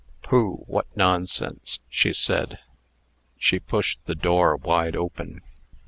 "Pooh! 0.23 0.63
what 0.65 0.87
nonsense!" 0.97 1.79
she 1.87 2.11
said. 2.11 2.57
She 3.37 3.59
pushed 3.59 4.03
the 4.07 4.15
door 4.15 4.55
wide 4.55 4.95
open. 4.95 5.43